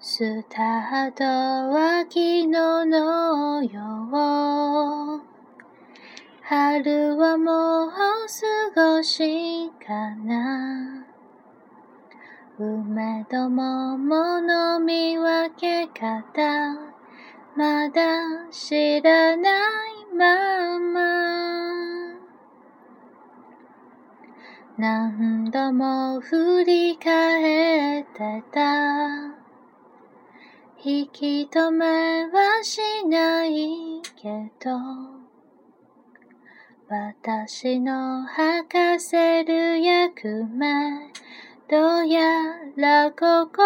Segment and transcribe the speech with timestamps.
[0.00, 3.80] スタートは昨日のよ
[5.16, 5.22] う。
[6.40, 7.90] 春はもう
[8.28, 11.04] 少しかな。
[12.60, 16.76] 梅と桃の見分け方、
[17.56, 21.58] まだ知らないまま。
[24.78, 29.27] 何度も振り返ってた。
[30.80, 34.70] 引き止めはしないけど、
[36.88, 41.12] 私の吐かせる役目、
[41.68, 42.22] どうや
[42.76, 43.62] らここ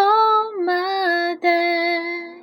[0.64, 2.42] まで。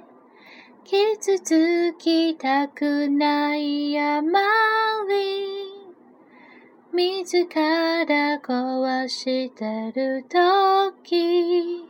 [0.84, 4.40] 傷つきたくないあま
[5.08, 5.84] り、
[6.94, 11.90] 自ら壊してるとき、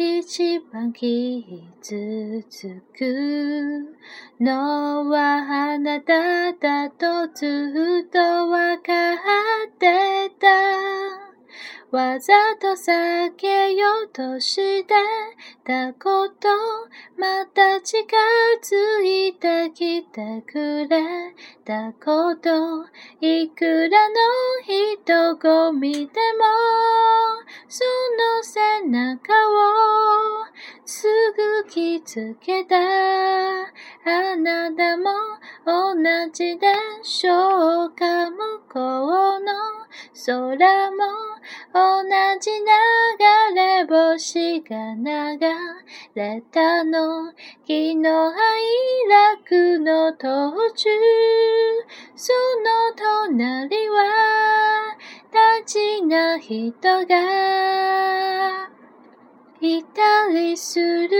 [0.00, 3.96] 一番傷つく
[4.38, 10.46] のはあなただとずっとわかってた。
[11.90, 14.94] わざと避けようとして
[15.64, 16.46] たこと、
[17.18, 18.06] また近
[18.62, 22.84] づいてきてくれたこと、
[23.20, 24.14] いくらの
[24.64, 27.17] 人混みでも、
[31.68, 32.76] 気づけた。
[32.76, 35.10] あなたも
[35.66, 35.94] 同
[36.32, 36.66] じで
[37.02, 38.36] しょうか向
[38.72, 39.52] こうの
[40.26, 40.96] 空も
[41.74, 42.04] 同
[42.40, 42.64] じ流
[43.54, 45.38] れ星が流
[46.14, 47.26] れたの。
[47.26, 48.32] 昨日愛
[49.36, 50.88] 楽の途中。
[52.16, 52.32] そ
[52.64, 54.96] の隣は
[55.30, 58.68] 大事な人が。
[59.60, 61.17] いたりする